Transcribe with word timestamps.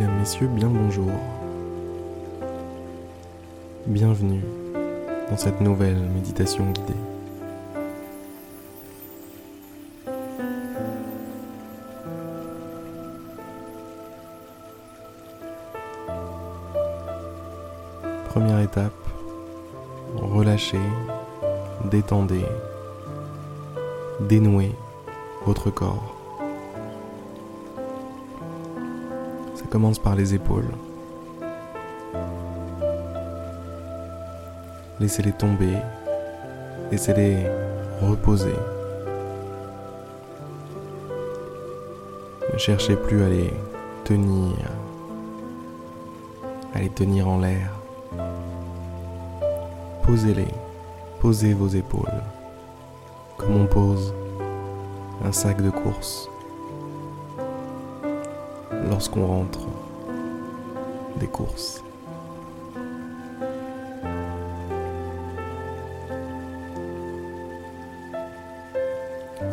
Mesdames, 0.00 0.18
Messieurs, 0.18 0.46
bien 0.46 0.68
bonjour. 0.68 1.10
Bienvenue 3.86 4.40
dans 5.28 5.36
cette 5.36 5.60
nouvelle 5.60 5.98
méditation 6.14 6.64
guidée. 6.70 6.94
Première 18.30 18.60
étape, 18.60 18.92
relâchez, 20.16 20.80
détendez, 21.90 22.46
dénouez 24.20 24.72
votre 25.44 25.68
corps. 25.70 26.19
Commence 29.70 30.00
par 30.00 30.16
les 30.16 30.34
épaules. 30.34 30.68
Laissez-les 34.98 35.32
tomber, 35.32 35.76
laissez-les 36.90 37.46
reposer. 38.02 38.54
Ne 42.52 42.58
cherchez 42.58 42.96
plus 42.96 43.22
à 43.22 43.28
les 43.28 43.50
tenir, 44.04 44.56
à 46.74 46.80
les 46.80 46.90
tenir 46.90 47.28
en 47.28 47.38
l'air. 47.38 47.70
Posez-les, 50.02 50.52
posez 51.20 51.54
vos 51.54 51.68
épaules, 51.68 52.22
comme 53.38 53.56
on 53.56 53.66
pose 53.66 54.12
un 55.24 55.32
sac 55.32 55.62
de 55.62 55.70
course 55.70 56.29
lorsqu'on 58.90 59.24
rentre 59.24 59.60
des 61.18 61.28
courses. 61.28 61.82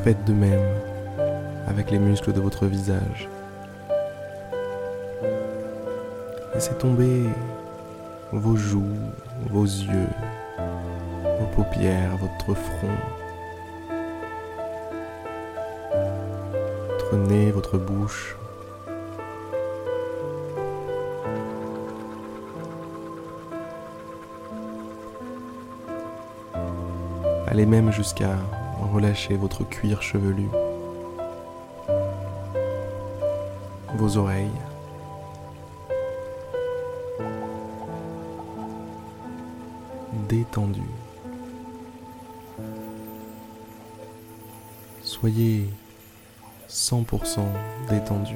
Faites 0.03 0.25
de 0.25 0.33
même 0.33 0.67
avec 1.67 1.91
les 1.91 1.99
muscles 1.99 2.33
de 2.33 2.41
votre 2.41 2.65
visage. 2.65 3.29
Laissez 6.55 6.73
tomber 6.75 7.23
vos 8.31 8.55
joues, 8.55 8.97
vos 9.51 9.65
yeux, 9.65 10.09
vos 11.39 11.45
paupières, 11.55 12.17
votre 12.17 12.59
front, 12.59 12.97
votre 16.89 17.15
nez, 17.17 17.51
votre 17.51 17.77
bouche. 17.77 18.35
Allez 27.57 27.65
même 27.65 27.91
jusqu'à 27.91 28.35
relâcher 28.93 29.35
votre 29.35 29.63
cuir 29.63 30.03
chevelu, 30.03 30.47
vos 33.95 34.17
oreilles. 34.17 34.51
détendu. 40.29 40.83
Soyez 45.01 45.67
100% 46.69 47.39
détendu, 47.89 48.35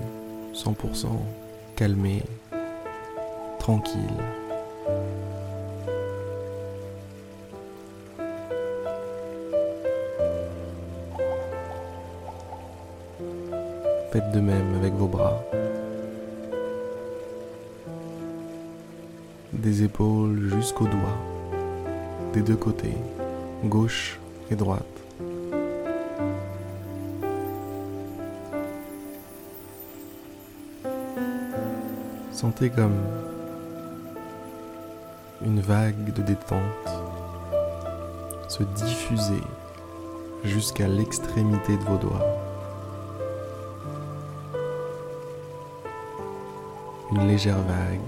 100% 0.55 1.09
calmé, 1.75 2.23
tranquille. 3.59 3.99
Faites 14.11 14.29
de 14.31 14.41
même 14.41 14.75
avec 14.75 14.93
vos 14.93 15.07
bras. 15.07 15.41
Des 19.53 19.83
épaules 19.83 20.51
jusqu'aux 20.53 20.87
doigts, 20.87 21.17
des 22.33 22.41
deux 22.41 22.57
côtés, 22.57 22.97
gauche 23.63 24.19
et 24.49 24.55
droite. 24.55 24.83
Sentez 32.33 32.69
comme 32.69 32.97
une 35.45 35.61
vague 35.61 36.11
de 36.13 36.21
détente 36.21 36.59
se 38.49 38.63
diffuser 38.63 39.41
jusqu'à 40.43 40.89
l'extrémité 40.89 41.77
de 41.77 41.83
vos 41.83 41.97
doigts. 41.97 42.50
Une 47.13 47.27
légère 47.27 47.57
vague, 47.57 47.99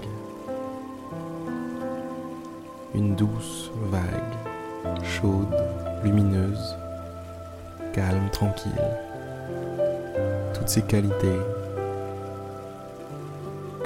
une 2.94 3.14
douce 3.14 3.70
vague, 3.90 5.02
chaude, 5.02 5.54
lumineuse, 6.02 6.74
calme, 7.92 8.30
tranquille. 8.32 8.72
Toutes 10.54 10.68
ces 10.70 10.80
qualités 10.82 11.38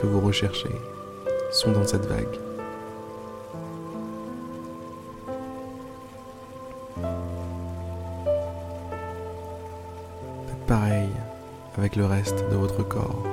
que 0.01 0.07
vous 0.07 0.21
recherchez 0.21 0.75
sont 1.51 1.73
dans 1.73 1.85
cette 1.85 2.07
vague. 2.07 2.39
Faites 10.47 10.67
pareil 10.69 11.09
avec 11.77 11.97
le 11.97 12.07
reste 12.07 12.49
de 12.51 12.55
votre 12.55 12.85
corps. 12.85 13.25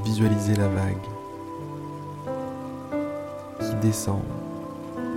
Visualisez 0.00 0.56
la 0.56 0.68
vague 0.68 0.96
qui 3.60 3.74
descend 3.86 4.22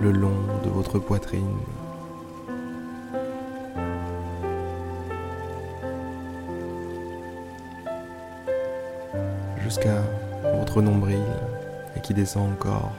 le 0.00 0.12
long 0.12 0.36
de 0.64 0.70
votre 0.70 0.98
poitrine. 0.98 1.56
Jusqu'à 9.62 10.02
votre 10.58 10.80
nombril 10.80 11.24
et 11.96 12.00
qui 12.00 12.14
descend 12.14 12.52
encore 12.52 12.92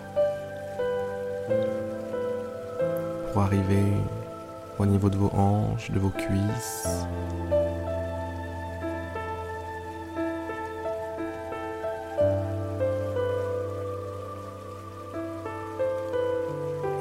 pour 3.32 3.42
arriver 3.42 3.86
au 4.80 4.86
niveau 4.86 5.10
de 5.10 5.18
vos 5.18 5.32
hanches, 5.34 5.92
de 5.92 6.00
vos 6.00 6.10
cuisses. 6.10 7.06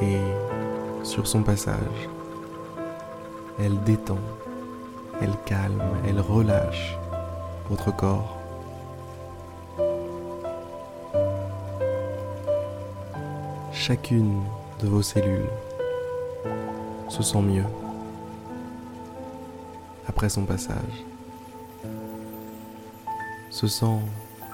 Et 0.03 0.19
sur 1.03 1.27
son 1.27 1.43
passage, 1.43 2.09
elle 3.59 3.81
détend, 3.85 4.19
elle 5.21 5.35
calme, 5.45 5.83
elle 6.07 6.21
relâche 6.21 6.99
votre 7.69 7.95
corps. 7.95 8.37
chacune 13.87 14.43
de 14.81 14.89
vos 14.89 15.01
cellules 15.01 15.49
se 17.09 17.23
sent 17.23 17.41
mieux 17.41 17.65
après 20.09 20.29
son 20.29 20.45
passage, 20.45 21.05
se 23.49 23.69
sent 23.69 24.01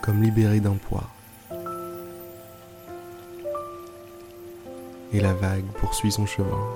comme 0.03 0.23
libéré 0.23 0.61
d'un 0.61 0.75
poids. 0.75 1.09
Et 5.15 5.21
la 5.21 5.35
vague 5.35 5.67
poursuit 5.79 6.11
son 6.11 6.25
chemin, 6.25 6.67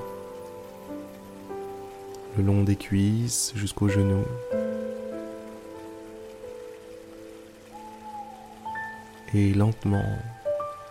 le 2.37 2.43
long 2.43 2.65
des 2.65 2.77
cuisses 2.77 3.53
jusqu'aux 3.57 3.89
genoux. 3.89 4.27
Et 9.33 9.55
lentement, 9.55 10.05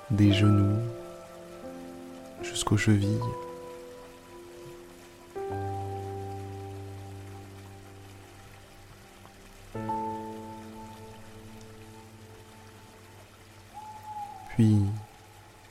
des 0.09 0.33
genoux 0.33 0.80
jusqu'aux 2.42 2.77
chevilles. 2.77 3.19
Puis 14.56 14.77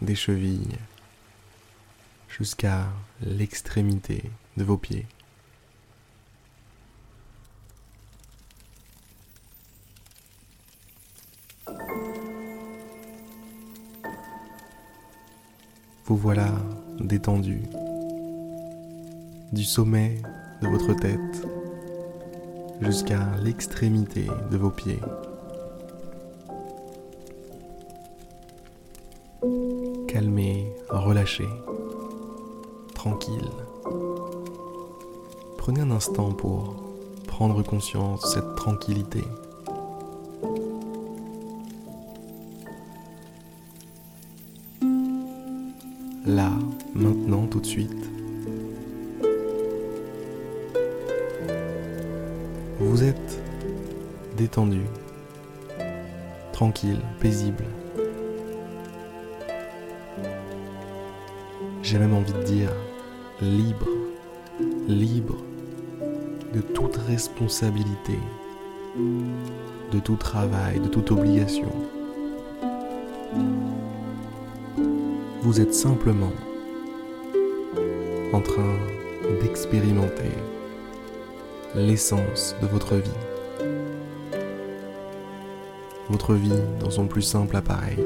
des 0.03 0.15
chevilles 0.15 0.79
jusqu'à 2.37 2.87
l'extrémité 3.21 4.25
de 4.57 4.65
vos 4.65 4.77
pieds. 4.77 5.07
Vous 16.07 16.17
voilà 16.17 16.51
détendu 16.99 17.63
du 19.53 19.63
sommet 19.63 20.21
de 20.61 20.67
votre 20.67 20.93
tête 20.95 21.47
jusqu'à 22.81 23.37
l'extrémité 23.43 24.27
de 24.51 24.57
vos 24.57 24.71
pieds. 24.71 25.01
Calmé, 30.09 30.73
relâché, 30.89 31.47
tranquille. 33.05 33.51
Prenez 35.59 35.81
un 35.83 35.91
instant 35.91 36.33
pour 36.33 36.75
prendre 37.27 37.63
conscience 37.63 38.23
de 38.23 38.27
cette 38.29 38.57
tranquillité. 38.57 39.23
Là, 46.25 46.51
maintenant, 46.95 47.47
tout 47.47 47.61
de 47.61 47.67
suite. 47.67 47.93
Vous 52.81 53.03
êtes 53.03 53.39
détendu, 54.39 54.81
tranquille, 56.53 57.03
paisible. 57.21 57.65
J'ai 61.83 61.99
même 61.99 62.15
envie 62.15 62.33
de 62.33 62.43
dire 62.45 62.71
libre, 63.41 63.89
libre 64.87 65.37
de 66.53 66.61
toute 66.61 66.97
responsabilité, 66.97 68.19
de 69.91 69.99
tout 69.99 70.17
travail, 70.17 70.79
de 70.79 70.89
toute 70.89 71.11
obligation. 71.11 71.71
Vous 75.43 75.61
êtes 75.61 75.75
simplement 75.75 76.33
en 78.33 78.41
train 78.41 78.77
d'expérimenter 79.43 80.31
l'essence 81.75 82.55
de 82.63 82.67
votre 82.67 82.95
vie. 82.95 83.11
Votre 86.09 86.35
vie 86.35 86.63
dans 86.79 86.91
son 86.91 87.07
plus 87.07 87.23
simple 87.23 87.57
appareil. 87.57 87.99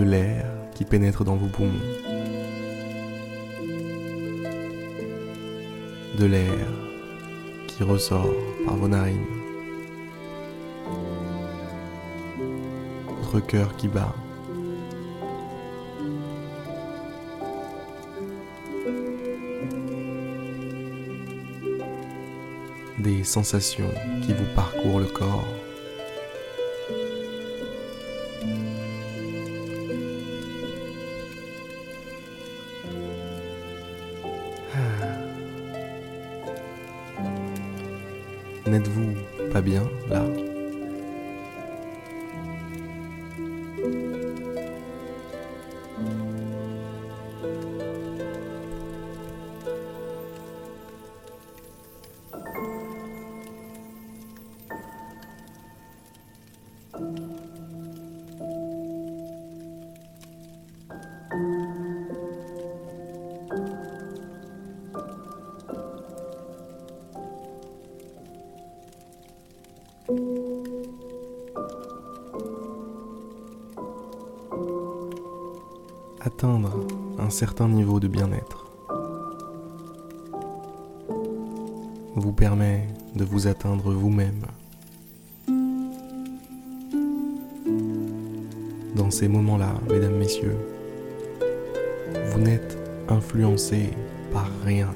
De 0.00 0.06
l'air 0.06 0.46
qui 0.74 0.86
pénètre 0.86 1.24
dans 1.24 1.36
vos 1.36 1.48
poumons. 1.48 1.68
De 6.16 6.24
l'air 6.24 6.66
qui 7.66 7.82
ressort 7.82 8.32
par 8.64 8.76
vos 8.76 8.88
narines. 8.88 9.26
Votre 13.20 13.46
cœur 13.46 13.76
qui 13.76 13.88
bat. 13.88 14.14
des 23.00 23.24
sensations 23.24 23.92
qui 24.22 24.32
vous 24.32 24.54
parcourent 24.54 25.00
le 25.00 25.06
corps. 25.06 25.46
N'êtes-vous 38.70 39.16
pas 39.52 39.60
bien 39.60 39.82
là? 40.08 40.24
Atteindre 76.40 76.86
un 77.18 77.28
certain 77.28 77.68
niveau 77.68 78.00
de 78.00 78.08
bien-être 78.08 78.64
vous 82.16 82.32
permet 82.32 82.86
de 83.14 83.24
vous 83.24 83.46
atteindre 83.46 83.92
vous-même. 83.92 84.46
Dans 88.96 89.10
ces 89.10 89.28
moments-là, 89.28 89.74
mesdames, 89.90 90.16
messieurs, 90.16 90.56
vous 92.32 92.38
n'êtes 92.38 92.78
influencé 93.10 93.90
par 94.32 94.48
rien. 94.64 94.88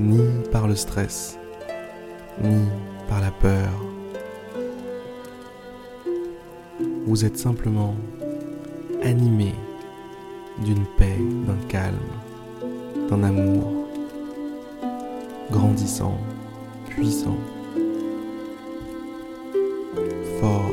Ni 0.00 0.20
par 0.50 0.66
le 0.66 0.74
stress, 0.74 1.38
ni 2.42 2.64
par 3.08 3.20
la 3.20 3.30
peur. 3.30 3.93
Vous 7.06 7.24
êtes 7.26 7.36
simplement 7.36 7.94
animé 9.02 9.52
d'une 10.64 10.84
paix, 10.96 11.18
d'un 11.46 11.68
calme, 11.68 11.98
d'un 13.10 13.22
amour 13.22 13.88
grandissant, 15.50 16.16
puissant, 16.88 17.36
fort. 20.40 20.70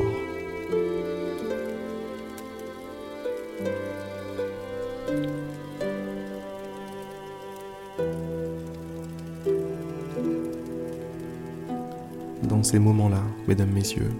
Dans 12.42 12.62
ces 12.62 12.78
moments-là, 12.78 13.20
mesdames, 13.46 13.70
messieurs, 13.70 14.10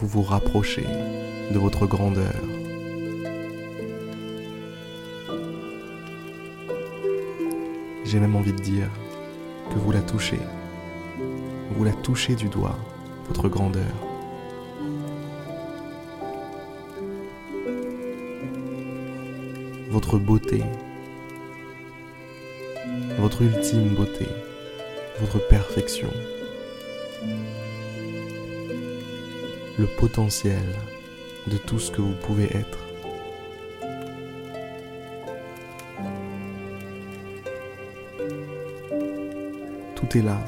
vous 0.00 0.06
vous 0.06 0.22
rapprochez 0.22 0.86
de 1.50 1.58
votre 1.58 1.86
grandeur. 1.86 2.32
J'ai 8.06 8.18
même 8.18 8.34
envie 8.34 8.54
de 8.54 8.62
dire 8.62 8.88
que 9.70 9.78
vous 9.78 9.92
la 9.92 10.00
touchez. 10.00 10.40
Vous 11.72 11.84
la 11.84 11.92
touchez 11.92 12.34
du 12.34 12.48
doigt, 12.48 12.78
votre 13.28 13.50
grandeur. 13.50 13.84
Votre 19.90 20.18
beauté. 20.18 20.62
Votre 23.18 23.42
ultime 23.42 23.90
beauté. 23.90 24.26
Votre 25.20 25.46
perfection. 25.46 26.08
Le 29.80 29.86
potentiel 29.86 30.62
de 31.46 31.56
tout 31.56 31.78
ce 31.78 31.90
que 31.90 32.02
vous 32.02 32.12
pouvez 32.12 32.54
être. 32.54 32.78
Tout 39.94 40.18
est 40.18 40.22
là. 40.22 40.38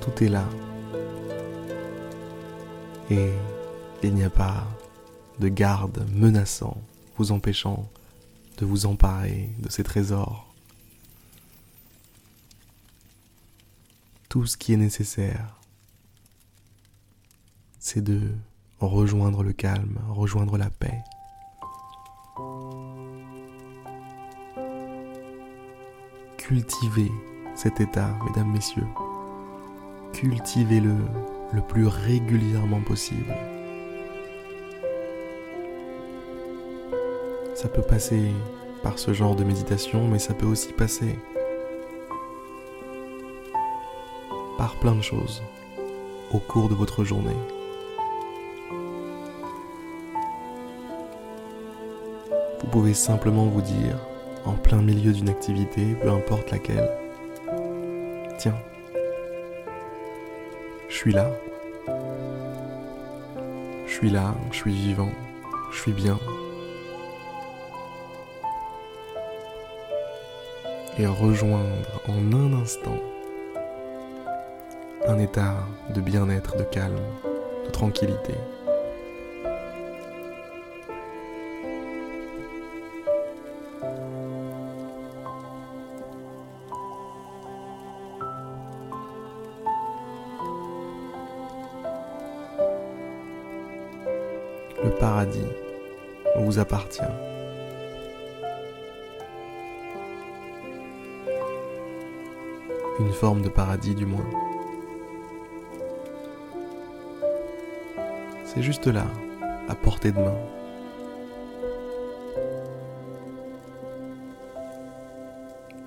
Tout 0.00 0.24
est 0.24 0.28
là. 0.28 0.44
Et 3.08 3.30
il 4.02 4.14
n'y 4.14 4.24
a 4.24 4.30
pas 4.30 4.66
de 5.38 5.46
garde 5.46 6.04
menaçant 6.12 6.76
vous 7.18 7.30
empêchant 7.30 7.88
de 8.58 8.66
vous 8.66 8.86
emparer 8.86 9.50
de 9.60 9.70
ces 9.70 9.84
trésors. 9.84 10.49
Tout 14.30 14.46
ce 14.46 14.56
qui 14.56 14.72
est 14.72 14.76
nécessaire, 14.76 15.60
c'est 17.80 18.00
de 18.00 18.20
rejoindre 18.78 19.42
le 19.42 19.52
calme, 19.52 19.98
rejoindre 20.08 20.56
la 20.56 20.70
paix. 20.70 21.02
Cultivez 26.38 27.10
cet 27.56 27.80
état, 27.80 28.16
mesdames, 28.24 28.52
messieurs. 28.52 28.86
Cultivez-le 30.12 30.94
le 31.52 31.62
plus 31.62 31.88
régulièrement 31.88 32.82
possible. 32.82 33.34
Ça 37.56 37.68
peut 37.68 37.82
passer 37.82 38.30
par 38.84 39.00
ce 39.00 39.12
genre 39.12 39.34
de 39.34 39.42
méditation, 39.42 40.06
mais 40.06 40.20
ça 40.20 40.34
peut 40.34 40.46
aussi 40.46 40.72
passer 40.72 41.18
par 44.60 44.74
plein 44.74 44.94
de 44.94 45.00
choses 45.00 45.42
au 46.34 46.38
cours 46.38 46.68
de 46.68 46.74
votre 46.74 47.02
journée. 47.02 47.40
Vous 52.60 52.66
pouvez 52.70 52.92
simplement 52.92 53.46
vous 53.46 53.62
dire, 53.62 53.96
en 54.44 54.52
plein 54.52 54.82
milieu 54.82 55.14
d'une 55.14 55.30
activité, 55.30 55.96
peu 56.02 56.10
importe 56.10 56.50
laquelle, 56.50 56.90
tiens, 58.36 58.58
je 60.90 60.94
suis 60.94 61.14
là, 61.14 61.30
je 63.86 63.92
suis 63.94 64.10
là, 64.10 64.34
je 64.50 64.56
suis 64.58 64.74
vivant, 64.74 65.12
je 65.72 65.80
suis 65.80 65.92
bien. 65.92 66.18
Et 70.98 71.06
rejoindre 71.06 72.02
en 72.06 72.34
un 72.34 72.60
instant 72.60 72.98
un 75.10 75.18
état 75.18 75.56
de 75.92 76.00
bien-être, 76.00 76.56
de 76.56 76.62
calme, 76.62 76.94
de 77.66 77.70
tranquillité. 77.70 78.34
Le 94.84 94.90
paradis 94.90 95.40
vous 96.36 96.60
appartient. 96.60 97.00
Une 103.00 103.12
forme 103.12 103.42
de 103.42 103.48
paradis 103.48 103.96
du 103.96 104.06
moins. 104.06 104.24
C'est 108.52 108.62
juste 108.62 108.88
là, 108.88 109.06
à 109.68 109.76
portée 109.76 110.10
de 110.10 110.18
main. 110.18 110.36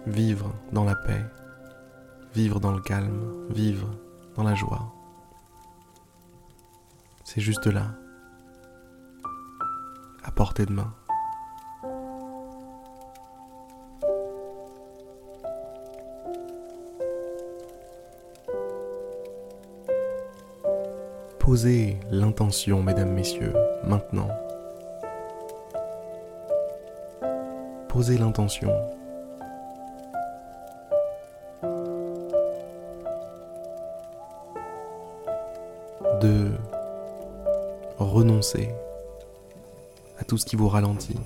Vivre 0.08 0.56
dans 0.72 0.86
la 0.86 0.96
paix, 0.96 1.26
vivre 2.34 2.62
dans 2.62 2.72
le 2.72 2.80
calme, 2.80 3.50
vivre 3.50 3.90
dans 4.36 4.44
la 4.44 4.56
joie. 4.56 4.94
C'est 7.26 7.42
juste 7.42 7.68
là, 7.68 7.96
à 10.24 10.32
portée 10.32 10.66
de 10.66 10.72
main. 10.72 10.94
Posez 21.54 22.00
l'intention, 22.10 22.82
mesdames, 22.82 23.14
messieurs, 23.14 23.54
maintenant. 23.84 24.28
Posez 27.88 28.18
l'intention. 28.18 28.72
De 36.22 36.50
renoncer 38.00 38.70
à 40.18 40.24
tout 40.24 40.40
ce 40.40 40.48
qui 40.48 40.56
vous 40.56 40.70
ralentit, 40.70 41.20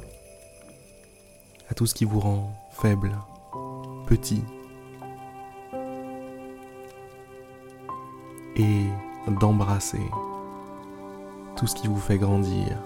à 1.69 1.73
tout 1.73 1.85
ce 1.85 1.93
qui 1.93 2.03
vous 2.03 2.19
rend 2.19 2.51
faible, 2.71 3.15
petit, 4.05 4.43
et 8.57 8.87
d'embrasser 9.31 10.09
tout 11.55 11.67
ce 11.67 11.75
qui 11.75 11.87
vous 11.87 11.99
fait 11.99 12.17
grandir, 12.17 12.77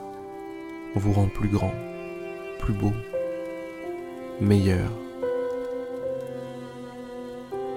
vous 0.95 1.13
rend 1.13 1.27
plus 1.27 1.49
grand, 1.49 1.73
plus 2.59 2.73
beau, 2.73 2.91
meilleur. 4.39 4.89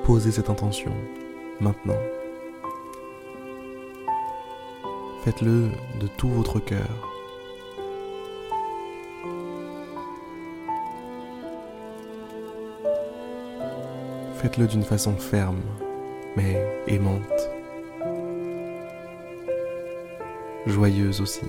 Posez 0.04 0.30
cette 0.30 0.50
intention 0.50 0.92
maintenant. 1.60 1.98
Faites-le 5.24 5.70
de 6.00 6.06
tout 6.18 6.28
votre 6.28 6.60
cœur. 6.60 7.10
Faites-le 14.36 14.66
d'une 14.66 14.82
façon 14.82 15.16
ferme, 15.16 15.62
mais 16.36 16.82
aimante. 16.86 17.53
Joyeuse 20.66 21.20
aussi. 21.20 21.46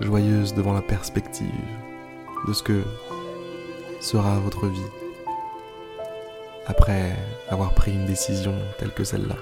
Joyeuse 0.00 0.54
devant 0.54 0.72
la 0.72 0.82
perspective 0.82 1.48
de 2.46 2.52
ce 2.52 2.62
que 2.62 2.82
sera 4.00 4.38
votre 4.38 4.66
vie 4.66 4.80
après 6.66 7.16
avoir 7.48 7.74
pris 7.74 7.92
une 7.92 8.06
décision 8.06 8.54
telle 8.78 8.92
que 8.92 9.04
celle-là. 9.04 9.36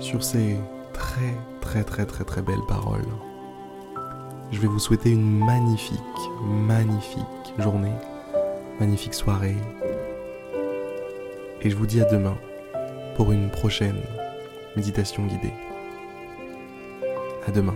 Sur 0.00 0.22
ces 0.22 0.56
très 0.92 1.34
très 1.60 1.84
très 1.84 2.06
très 2.06 2.24
très 2.24 2.42
belles 2.42 2.58
paroles, 2.68 3.04
je 4.56 4.62
vais 4.62 4.68
vous 4.68 4.78
souhaiter 4.78 5.10
une 5.10 5.44
magnifique, 5.44 6.00
magnifique 6.42 7.26
journée, 7.58 7.92
magnifique 8.80 9.12
soirée. 9.12 9.56
Et 11.60 11.68
je 11.68 11.76
vous 11.76 11.84
dis 11.84 12.00
à 12.00 12.06
demain 12.06 12.38
pour 13.16 13.32
une 13.32 13.50
prochaine 13.50 14.00
méditation 14.74 15.26
guidée. 15.26 15.52
À 17.46 17.50
demain. 17.50 17.74